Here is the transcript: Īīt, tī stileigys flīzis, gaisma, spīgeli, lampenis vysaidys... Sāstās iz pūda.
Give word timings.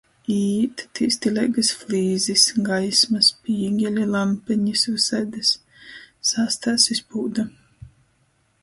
Īīt, 0.35 0.79
tī 0.99 1.09
stileigys 1.15 1.69
flīzis, 1.81 2.45
gaisma, 2.71 3.21
spīgeli, 3.29 4.09
lampenis 4.17 4.87
vysaidys... 4.95 5.53
Sāstās 6.33 6.93
iz 6.97 7.07
pūda. 7.13 7.49